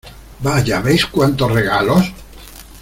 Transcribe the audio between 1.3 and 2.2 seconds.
regalos!